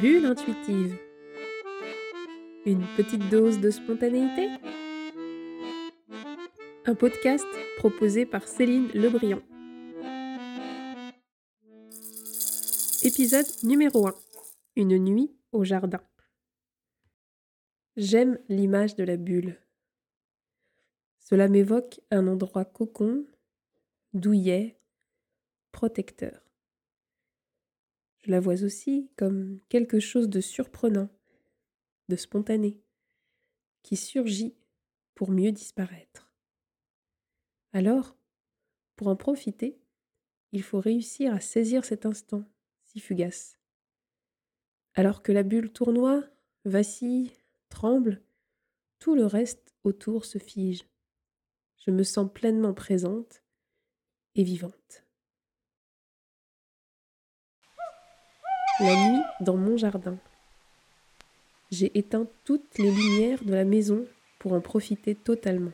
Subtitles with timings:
[0.00, 0.98] Bulle intuitive.
[2.66, 4.50] Une petite dose de spontanéité
[6.84, 7.46] Un podcast
[7.78, 9.42] proposé par Céline Lebrion.
[13.04, 14.14] Épisode numéro 1.
[14.76, 16.02] Une nuit au jardin.
[17.96, 19.58] J'aime l'image de la bulle.
[21.20, 23.24] Cela m'évoque un endroit cocon,
[24.12, 24.78] douillet,
[25.72, 26.45] protecteur.
[28.26, 31.08] Je la vois aussi comme quelque chose de surprenant,
[32.08, 32.82] de spontané,
[33.84, 34.56] qui surgit
[35.14, 36.28] pour mieux disparaître.
[37.72, 38.16] Alors,
[38.96, 39.78] pour en profiter,
[40.50, 42.44] il faut réussir à saisir cet instant
[42.82, 43.60] si fugace.
[44.94, 46.24] Alors que la bulle tournoie,
[46.64, 47.30] vacille,
[47.68, 48.24] tremble,
[48.98, 50.84] tout le reste autour se fige.
[51.76, 53.44] Je me sens pleinement présente
[54.34, 55.05] et vivante.
[58.78, 60.18] La nuit dans mon jardin.
[61.70, 64.04] J'ai éteint toutes les lumières de la maison
[64.38, 65.72] pour en profiter totalement.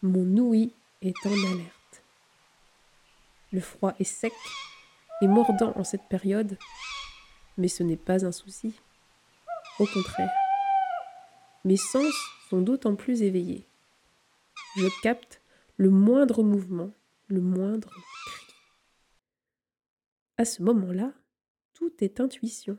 [0.00, 0.72] Mon ouïe
[1.02, 2.04] est en alerte.
[3.52, 4.32] Le froid est sec
[5.20, 6.56] et mordant en cette période,
[7.58, 8.78] mais ce n'est pas un souci.
[9.80, 10.30] Au contraire,
[11.64, 12.14] mes sens
[12.50, 13.66] sont d'autant plus éveillés.
[14.76, 15.40] Je capte
[15.76, 16.92] le moindre mouvement,
[17.26, 18.54] le moindre cri.
[20.36, 21.10] À ce moment-là,
[21.74, 22.78] tout est intuition.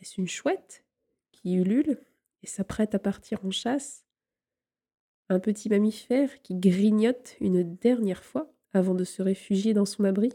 [0.00, 0.84] Est-ce une chouette
[1.30, 1.98] qui ulule
[2.42, 4.04] et s'apprête à partir en chasse?
[5.28, 10.32] Un petit mammifère qui grignote une dernière fois avant de se réfugier dans son abri?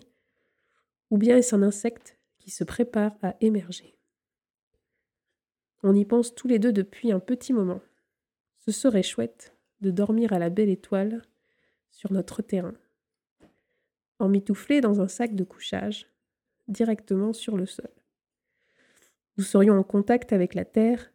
[1.09, 3.97] Ou bien est-ce un insecte qui se prépare à émerger?
[5.83, 7.81] On y pense tous les deux depuis un petit moment.
[8.57, 11.21] Ce serait chouette de dormir à la belle étoile
[11.91, 12.75] sur notre terrain,
[14.19, 16.07] emmitouflé dans un sac de couchage
[16.69, 17.89] directement sur le sol.
[19.37, 21.11] Nous serions en contact avec la terre,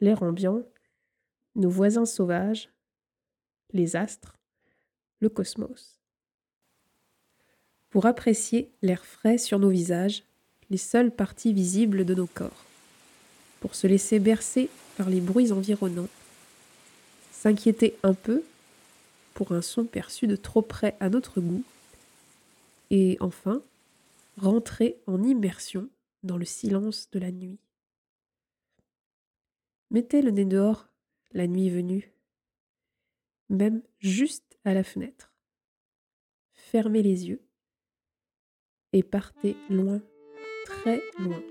[0.00, 0.62] l'air ambiant,
[1.56, 2.70] nos voisins sauvages,
[3.72, 4.36] les astres,
[5.20, 6.00] le cosmos.
[7.90, 10.22] Pour apprécier l'air frais sur nos visages,
[10.70, 12.64] les seules parties visibles de nos corps,
[13.60, 16.08] pour se laisser bercer par les bruits environnants,
[17.32, 18.42] s'inquiéter un peu
[19.34, 21.64] pour un son perçu de trop près à notre goût,
[22.90, 23.62] et enfin
[24.36, 25.88] rentrer en immersion
[26.22, 27.58] dans le silence de la nuit.
[29.90, 30.88] Mettez le nez dehors,
[31.32, 32.12] la nuit venue,
[33.48, 35.32] même juste à la fenêtre.
[36.52, 37.42] Fermez les yeux
[38.92, 40.00] et partez loin,
[40.64, 41.42] très loin.